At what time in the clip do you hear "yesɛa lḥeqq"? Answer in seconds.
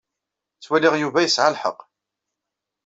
1.25-1.79